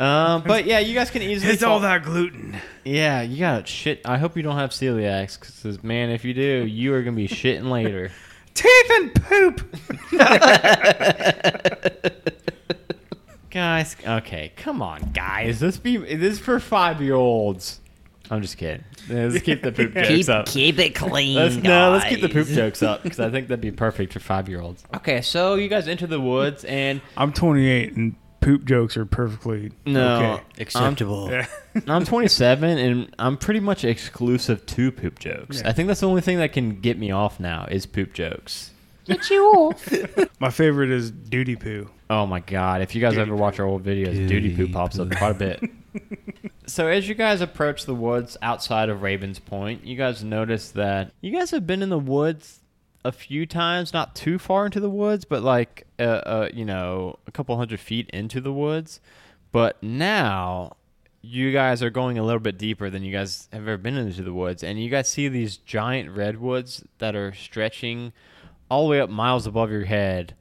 [0.00, 1.52] um, but yeah, you guys can easily.
[1.52, 2.56] it's all that gluten.
[2.84, 4.00] Yeah, you got shit.
[4.04, 7.28] I hope you don't have celiacs, because man, if you do, you are gonna be
[7.28, 8.10] shitting later.
[8.54, 9.76] Teeth and poop.
[13.54, 15.60] Guys, okay, come on, guys.
[15.60, 17.78] This be this is for five year olds.
[18.28, 18.82] I'm just kidding.
[19.08, 20.46] Let's keep the poop jokes Keep up.
[20.46, 21.36] keep it clean.
[21.36, 24.18] Let's, no, let's keep the poop jokes up because I think that'd be perfect for
[24.18, 24.82] five year olds.
[24.96, 29.70] Okay, so you guys enter the woods and I'm 28 and poop jokes are perfectly
[29.86, 30.42] no, okay.
[30.58, 31.30] Acceptable.
[31.30, 31.46] Yeah.
[31.86, 35.60] I'm 27 and I'm pretty much exclusive to poop jokes.
[35.60, 35.68] Yeah.
[35.68, 38.72] I think that's the only thing that can get me off now is poop jokes.
[39.04, 39.92] Get you off.
[40.40, 41.90] My favorite is duty poo.
[42.10, 42.82] Oh my god!
[42.82, 45.70] If you guys ever watch our old videos, Duty Poo pops up quite a bit.
[46.66, 51.12] so as you guys approach the woods outside of Ravens Point, you guys notice that
[51.22, 52.60] you guys have been in the woods
[53.04, 57.18] a few times, not too far into the woods, but like uh, uh you know
[57.26, 59.00] a couple hundred feet into the woods.
[59.50, 60.76] But now
[61.22, 64.22] you guys are going a little bit deeper than you guys have ever been into
[64.22, 68.12] the woods, and you guys see these giant redwoods that are stretching
[68.74, 70.34] all the way up miles above your head.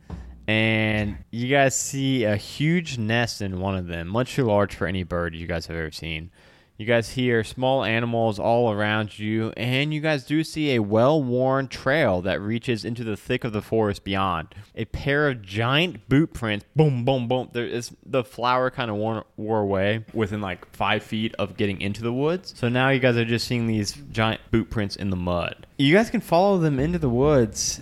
[0.48, 4.88] And you guys see a huge nest in one of them, much too large for
[4.88, 6.32] any bird you guys have ever seen.
[6.76, 11.22] You guys hear small animals all around you, and you guys do see a well
[11.22, 14.56] worn trail that reaches into the thick of the forest beyond.
[14.76, 17.50] A pair of giant boot prints, boom, boom, boom.
[17.54, 21.80] There is the flower kind of wore, wore away within like five feet of getting
[21.80, 22.56] into the woods.
[22.58, 25.68] So now you guys are just seeing these giant boot prints in the mud.
[25.78, 27.82] You guys can follow them into the woods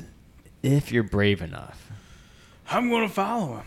[0.63, 1.89] if you're brave enough.
[2.69, 3.65] I'm going to follow him.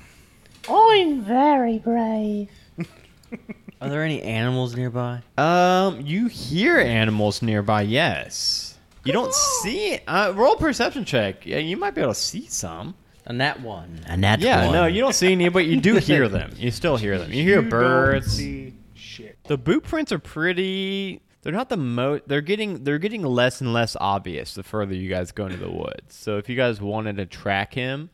[0.68, 2.48] I'm very brave.
[3.80, 5.20] Are there any animals nearby?
[5.36, 8.78] Um, you hear animals nearby, yes.
[9.04, 10.04] You don't see it.
[10.06, 11.44] Uh, roll perception check.
[11.44, 12.94] Yeah, you might be able to see some.
[13.26, 14.00] And that one.
[14.06, 14.72] A nat Yeah, one.
[14.72, 16.52] no, you don't see any, but you do hear them.
[16.56, 17.30] You still hear them.
[17.32, 18.32] You hear You don't birds.
[18.36, 19.38] see shit.
[19.44, 21.20] The boot prints are pretty.
[21.44, 22.20] They're not the mo.
[22.26, 22.84] They're getting.
[22.84, 26.16] They're getting less and less obvious the further you guys go into the woods.
[26.16, 28.08] So if you guys wanted to track him,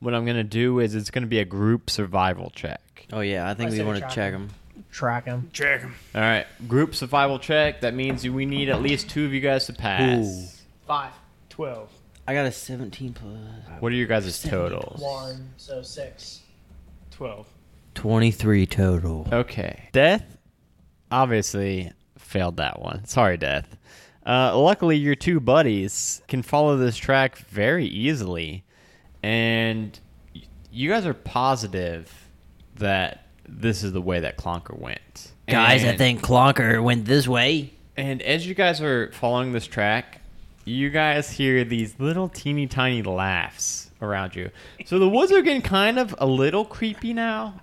[0.00, 3.06] what I'm gonna do is it's gonna be a group survival check.
[3.10, 4.48] Oh yeah, I think I we want to check him.
[4.48, 4.84] them.
[4.92, 5.48] Track him.
[5.52, 5.94] Track him.
[6.14, 7.80] All right, group survival check.
[7.80, 10.26] That means we need at least two of you guys to pass.
[10.26, 10.46] Ooh.
[10.86, 11.12] Five.
[11.48, 11.88] 12.
[12.26, 15.00] I got a 17 plus What are your guys' totals?
[15.00, 15.50] One.
[15.56, 16.40] So six.
[17.12, 17.46] 12.
[17.94, 19.28] 23 total.
[19.32, 19.88] Okay.
[19.92, 20.36] Death
[21.10, 21.92] obviously
[22.34, 23.04] failed that one.
[23.04, 23.76] Sorry, Death.
[24.26, 28.64] Uh, luckily, your two buddies can follow this track very easily,
[29.22, 29.96] and
[30.72, 32.12] you guys are positive
[32.74, 35.30] that this is the way that Clonker went.
[35.46, 37.72] Guys, I think Clonker went this way.
[37.96, 40.20] And as you guys are following this track,
[40.64, 44.50] you guys hear these little teeny tiny laughs around you.
[44.86, 47.60] So the woods are getting kind of a little creepy now.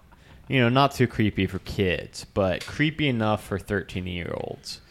[0.48, 4.82] You know, not too creepy for kids, but creepy enough for 13 year olds.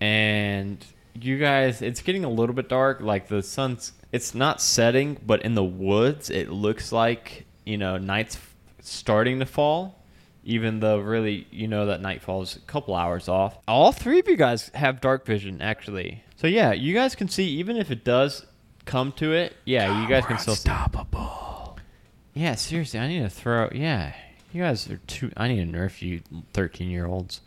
[0.00, 0.84] And
[1.14, 3.00] you guys, it's getting a little bit dark.
[3.00, 7.98] Like the sun's, it's not setting, but in the woods, it looks like, you know,
[7.98, 8.38] night's
[8.80, 10.00] starting to fall
[10.44, 13.58] even though really you know that nightfall is a couple hours off.
[13.68, 16.24] All three of you guys have dark vision, actually.
[16.36, 18.46] So yeah, you guys can see even if it does
[18.84, 19.56] come to it.
[19.64, 20.70] Yeah, you guys can still see.
[20.70, 21.78] Unstoppable.
[22.34, 23.68] Yeah, seriously, I need to throw.
[23.72, 24.14] Yeah,
[24.52, 25.30] you guys are too.
[25.36, 27.40] I need to nerf you, thirteen year olds.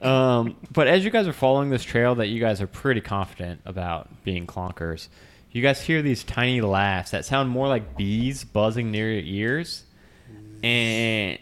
[0.00, 3.60] Um, but as you guys are following this trail that you guys are pretty confident
[3.64, 5.08] about being Clonker's,
[5.52, 9.84] you guys hear these tiny laughs that sound more like bees buzzing near your ears.
[10.64, 11.38] And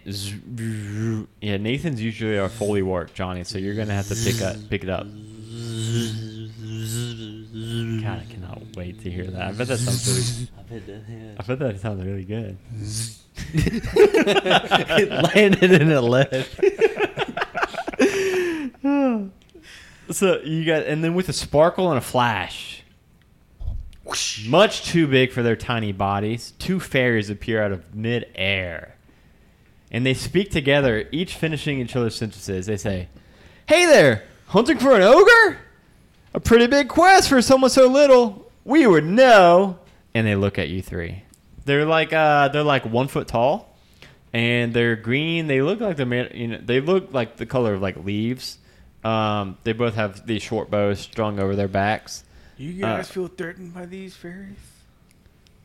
[1.42, 3.44] yeah, Nathan's usually our foley work, Johnny.
[3.44, 5.06] So you're gonna have to pick up, pick it up.
[8.02, 8.39] God, I cannot
[8.80, 9.42] wait to hear that.
[9.42, 11.30] I bet that sounds really.
[11.38, 12.56] I bet that sounds really good.
[13.52, 16.60] it landed in a left.
[20.10, 22.82] So you got, and then with a sparkle and a flash,
[24.48, 28.96] much too big for their tiny bodies, two fairies appear out of mid-air,
[29.92, 32.66] and they speak together, each finishing each other's sentences.
[32.66, 33.08] They say,
[33.66, 35.58] "Hey there, hunting for an ogre?
[36.34, 38.39] A pretty big quest for someone so little.
[38.64, 39.78] We would know.
[40.14, 41.22] and they look at you three.
[41.64, 43.76] They're like uh, they're like one foot tall,
[44.32, 45.46] and they're green.
[45.46, 48.58] They look like they're made, you know they look like the color of like leaves.
[49.04, 52.24] Um, they both have these short bows strung over their backs.
[52.58, 54.56] You guys Uh, feel threatened by these fairies?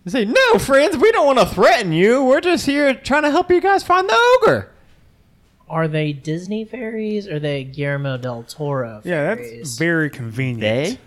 [0.06, 2.24] They say, "No, friends, we don't want to threaten you.
[2.24, 4.70] We're just here trying to help you guys find the ogre."
[5.68, 9.02] Are they Disney fairies or are they Guillermo del Toro?
[9.04, 10.62] Yeah, that's very convenient.
[10.62, 10.98] They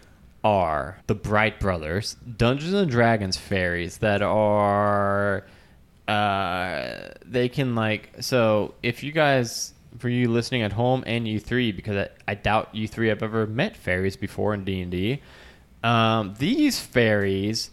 [0.49, 5.45] are the Bright Brothers, Dungeons and Dragons fairies that are.
[6.07, 8.75] Uh, they can like so.
[8.83, 12.75] If you guys, for you listening at home, and you three, because I, I doubt
[12.75, 15.21] you three have ever met fairies before in D and D.
[15.85, 17.71] Um, these fairies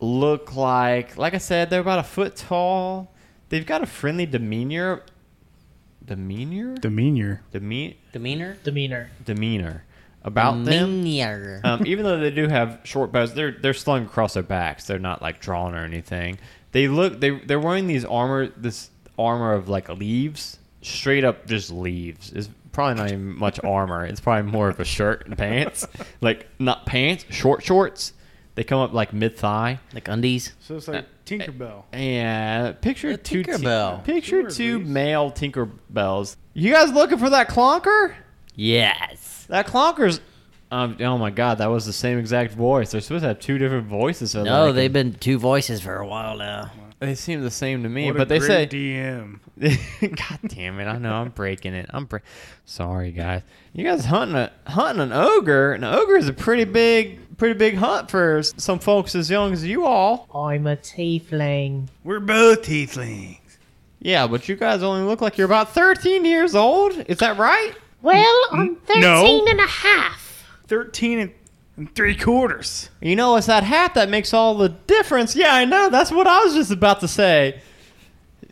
[0.00, 3.14] look like, like I said, they're about a foot tall.
[3.48, 5.02] They've got a friendly demeanor.
[6.04, 6.74] Demeanor.
[6.78, 7.42] Demeanor.
[7.52, 8.56] Deme- Demeanor?
[8.64, 9.10] demeanor.
[9.24, 9.84] demeanor
[10.24, 11.04] about them.
[11.64, 14.86] Um, even though they do have short bows, they're they're slung across their backs.
[14.86, 16.38] They're not like drawn or anything.
[16.72, 21.70] They look they they're wearing these armor this armor of like leaves, straight up just
[21.70, 22.32] leaves.
[22.32, 24.06] It's probably not even much armor.
[24.06, 25.86] It's probably more of a shirt and pants,
[26.20, 28.12] like not pants, short shorts.
[28.54, 29.80] They come up like mid thigh.
[29.94, 30.52] like undies.
[30.60, 31.84] So it's like Tinkerbell.
[31.92, 34.04] And picture A two ti- Tinkerbell.
[34.04, 34.88] picture Sure, two please.
[34.88, 36.36] male Tinkerbells.
[36.54, 38.14] You guys looking for that Clonker?
[38.54, 39.41] Yes.
[39.52, 40.20] That Clonker's.
[40.70, 42.90] Um, oh my god, that was the same exact voice.
[42.92, 44.30] They're supposed to have two different voices.
[44.30, 46.72] so No, like- they've been two voices for a while now.
[47.00, 48.64] They seem the same to me, What a but they say.
[48.64, 49.40] great DM.
[50.16, 50.84] god damn it!
[50.86, 51.86] I know I'm breaking it.
[51.90, 52.18] I'm bre-
[52.64, 53.42] sorry, guys.
[53.74, 55.72] You guys hunting a hunting an ogre.
[55.72, 59.52] An ogre is a pretty big, pretty big hunt for s- some folks as young
[59.52, 60.28] as you all.
[60.34, 61.88] I'm a tiefling.
[62.04, 63.38] We're both tieflings.
[64.00, 66.92] Yeah, but you guys only look like you're about 13 years old.
[67.08, 67.72] Is that right?
[68.02, 69.46] Well, I'm 13 no.
[69.46, 70.46] and a half.
[70.66, 71.30] 13 and,
[71.76, 72.90] and three quarters.
[73.00, 75.36] You know, it's that hat that makes all the difference.
[75.36, 75.88] Yeah, I know.
[75.88, 77.60] That's what I was just about to say.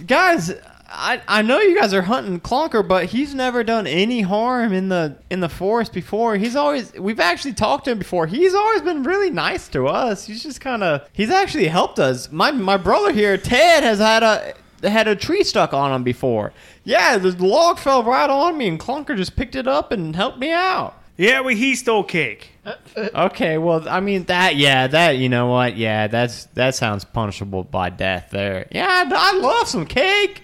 [0.06, 0.52] Guys,
[0.92, 4.88] I, I know you guys are hunting Clonker, but he's never done any harm in
[4.88, 6.36] the in the forest before.
[6.36, 8.26] He's always we've actually talked to him before.
[8.26, 10.26] He's always been really nice to us.
[10.26, 12.32] He's just kind of he's actually helped us.
[12.32, 16.52] My my brother here, Ted, has had a had a tree stuck on them before.
[16.84, 20.38] Yeah, the log fell right on me, and Clonker just picked it up and helped
[20.38, 20.96] me out.
[21.16, 22.52] Yeah, well, he stole cake.
[22.96, 27.64] Okay, well, I mean that, yeah, that, you know what, yeah, that's that sounds punishable
[27.64, 28.28] by death.
[28.30, 30.42] There, yeah, I, I love some cake.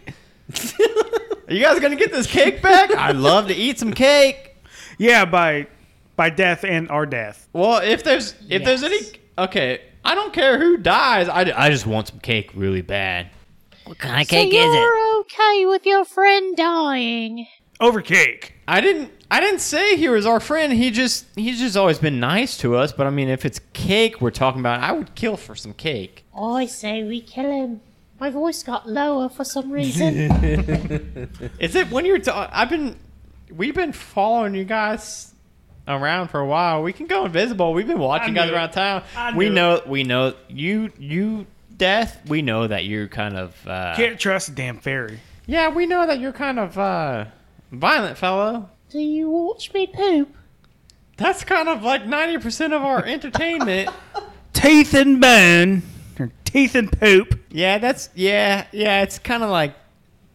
[1.48, 2.94] Are you guys gonna get this cake back?
[2.94, 4.56] I'd love to eat some cake.
[4.98, 5.66] Yeah, by
[6.14, 7.48] by death and our death.
[7.52, 8.98] Well, if there's if there's any,
[9.38, 11.28] okay, I don't care who dies.
[11.28, 13.30] I, I just want some cake really bad.
[13.86, 14.78] What kind of So cake is it?
[14.78, 17.46] you're okay with your friend dying?
[17.80, 18.54] Over cake.
[18.66, 20.72] I didn't I didn't say he was our friend.
[20.72, 22.92] He just he's just always been nice to us.
[22.92, 26.24] But I mean, if it's cake we're talking about, I would kill for some cake.
[26.36, 27.80] I say we kill him.
[28.18, 30.14] My voice got lower for some reason.
[31.60, 32.18] Is it when you're?
[32.18, 32.96] Ta- I've been,
[33.50, 35.34] we've been following you guys
[35.86, 36.82] around for a while.
[36.82, 37.74] We can go invisible.
[37.74, 38.56] We've been watching you guys knew it.
[38.56, 39.02] around town.
[39.14, 41.46] I we knew know, we know you, you,
[41.76, 42.20] death.
[42.28, 45.20] We know that you're kind of, uh, Can't trust a damn fairy.
[45.46, 47.26] yeah, we know that you're kind of uh,
[47.72, 48.68] violent fellow.
[48.90, 50.34] Do you watch me poop?
[51.16, 53.90] That's kind of like ninety percent of our entertainment.
[54.52, 55.82] Teeth and bone.
[56.18, 57.38] Or teeth and poop.
[57.50, 59.02] yeah, that's yeah, yeah.
[59.02, 59.74] It's kind of like,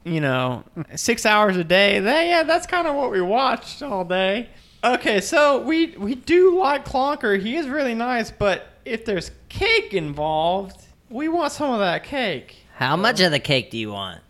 [0.03, 0.63] you know,
[0.95, 1.99] six hours a day.
[1.99, 4.49] That, yeah, that's kind of what we watched all day.
[4.83, 7.39] Okay, so we we do like Clonker.
[7.41, 10.81] He is really nice, but if there's cake involved,
[11.11, 12.57] we want some of that cake.
[12.75, 14.21] How much of the cake do you want?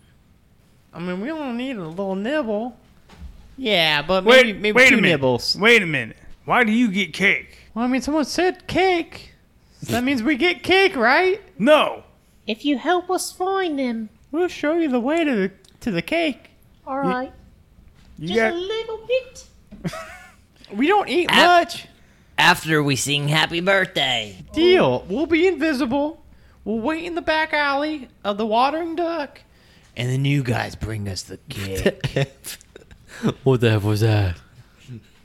[0.94, 2.78] I mean, we only need a little nibble.
[3.58, 5.10] Yeah, but Wait, maybe maybe wait two a minute.
[5.10, 5.56] nibbles.
[5.58, 6.18] Wait a minute.
[6.46, 7.58] Why do you get cake?
[7.74, 9.34] Well, I mean, someone said cake.
[9.84, 11.42] So that means we get cake, right?
[11.58, 12.04] No.
[12.48, 14.10] If you help us find him.
[14.32, 15.52] We'll show you the way to the
[15.82, 16.50] to the cake.
[16.88, 17.32] All right.
[18.18, 19.46] You Just got a little bit.
[20.74, 21.86] We don't eat much.
[22.38, 24.38] After we sing happy birthday.
[24.54, 25.06] Deal.
[25.10, 26.21] We'll be invisible.
[26.64, 29.42] We'll wait in the back alley of the watering duck.
[29.98, 32.60] And then you guys bring us the cake.
[33.44, 34.38] what the hell was that?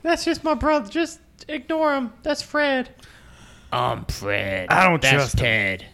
[0.02, 0.88] That's just my brother.
[0.90, 2.12] Just ignore him.
[2.22, 2.90] That's Fred.
[3.72, 4.68] I'm Fred.
[4.70, 5.40] I don't That's trust him.
[5.40, 5.86] Ted.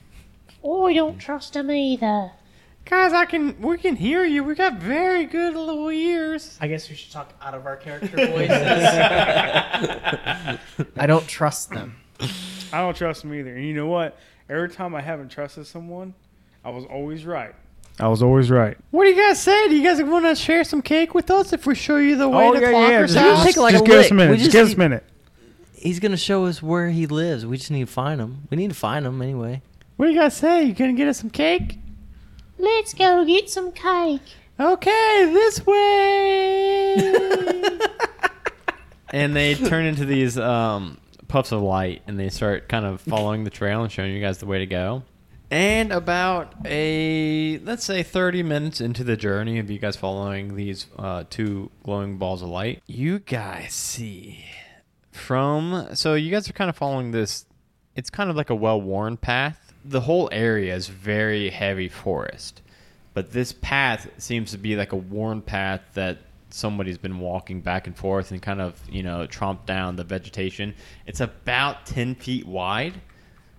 [0.62, 2.30] Oh, I don't trust him either.
[2.84, 4.43] Guys, I can we can hear you.
[4.45, 6.59] We got very good little ears.
[6.61, 8.51] I guess we should talk out of our character voices.
[10.97, 11.97] I don't trust them.
[12.72, 13.55] I don't trust them either.
[13.55, 14.18] And you know what?
[14.49, 16.14] Every time I haven't trusted someone,
[16.64, 17.55] I was always right.
[18.01, 18.76] I was always right.
[18.90, 19.68] What do you guys say?
[19.68, 22.28] Do you guys want to share some cake with us if we show you the
[22.28, 22.76] way oh to yeah, yeah.
[23.03, 23.45] Clonker's Just, house?
[23.45, 24.11] Take like just a give us lick.
[24.11, 24.30] a minute.
[24.30, 25.05] We Just just give us a minute.
[25.74, 27.45] He's gonna show us where he lives.
[27.45, 28.49] We just need to find him.
[28.51, 29.62] We need to find him anyway.
[29.97, 30.64] What do you guys say?
[30.64, 31.78] You gonna get us some cake?
[32.59, 34.20] Let's go get some cake.
[34.59, 36.95] Okay, this way.
[39.11, 40.99] and they turn into these um,
[41.32, 44.38] puffs of light, and they start kind of following the trail and showing you guys
[44.38, 45.02] the way to go.
[45.50, 50.86] And about a let's say 30 minutes into the journey of you guys following these
[50.98, 54.44] uh, two glowing balls of light, you guys see
[55.10, 57.46] from so you guys are kind of following this.
[57.96, 59.74] It's kind of like a well-worn path.
[59.84, 62.62] The whole area is very heavy forest
[63.14, 66.18] but this path seems to be like a worn path that
[66.55, 70.74] somebody's been walking back and forth and kind of you know tromped down the vegetation
[71.07, 72.94] it's about 10 feet wide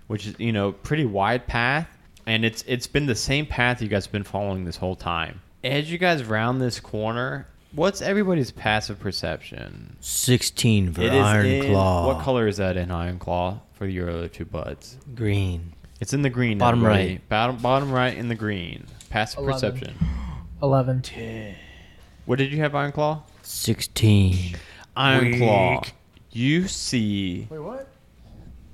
[0.06, 1.88] which is you know pretty wide path
[2.26, 5.40] and it's it's been the same path you guys have been following this whole time
[5.62, 11.46] as you guys round this corner what's everybody's passive perception 16 for It is Iron
[11.46, 12.06] in- Claw.
[12.06, 15.72] what color is that in iron claw for your other two buds Green.
[16.00, 17.08] it's in the green Bottom everybody.
[17.14, 17.28] right.
[17.28, 19.54] bottom bottom right in the green passive Eleven.
[19.72, 19.94] perception
[20.62, 21.02] 11.
[22.26, 23.22] What did you have, Iron Claw?
[23.42, 24.56] 16.
[24.96, 25.82] Iron Claw.
[26.30, 27.88] You see, Wait, what?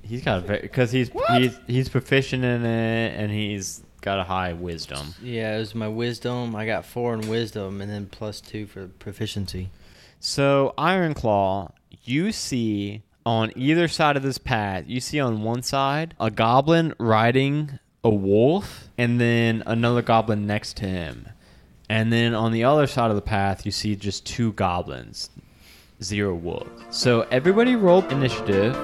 [0.02, 4.52] he's got a because he's he's he's proficient in it, and he's got a high
[4.52, 5.14] wisdom.
[5.22, 6.56] Yeah, it was my wisdom.
[6.56, 9.70] I got four in wisdom and then plus two for proficiency.
[10.20, 11.72] So Iron Claw,
[12.04, 16.94] you see on either side of this path, you see on one side a goblin
[16.98, 21.28] riding a wolf, and then another goblin next to him,
[21.90, 25.28] and then on the other side of the path, you see just two goblins,
[26.00, 26.70] zero wolves.
[26.90, 28.76] So everybody roll initiative.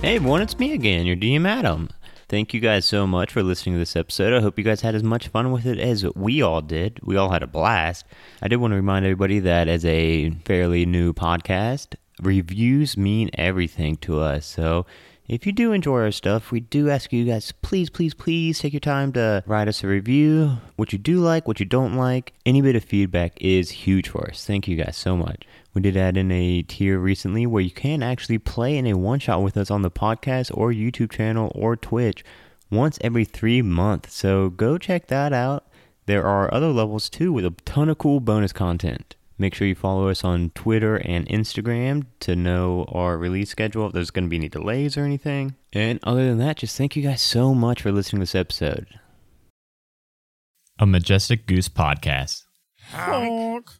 [0.00, 1.90] Hey everyone, it's me again, your DM Adam.
[2.28, 4.32] Thank you guys so much for listening to this episode.
[4.32, 7.00] I hope you guys had as much fun with it as we all did.
[7.02, 8.06] We all had a blast.
[8.40, 13.96] I did want to remind everybody that as a fairly new podcast, reviews mean everything
[13.96, 14.46] to us.
[14.46, 14.86] So
[15.26, 18.72] if you do enjoy our stuff, we do ask you guys please, please, please take
[18.72, 20.58] your time to write us a review.
[20.76, 22.32] What you do like, what you don't like.
[22.44, 24.44] Any bit of feedback is huge for us.
[24.44, 25.44] Thank you guys so much.
[25.74, 29.18] We did add in a tier recently where you can actually play in a one
[29.18, 32.24] shot with us on the podcast or YouTube channel or Twitch
[32.70, 34.14] once every three months.
[34.14, 35.66] So go check that out.
[36.06, 39.16] There are other levels too with a ton of cool bonus content.
[39.36, 43.92] Make sure you follow us on Twitter and Instagram to know our release schedule, if
[43.92, 45.56] there's going to be any delays or anything.
[45.72, 48.86] And other than that, just thank you guys so much for listening to this episode.
[50.78, 52.44] A Majestic Goose Podcast.
[52.90, 53.70] Honk.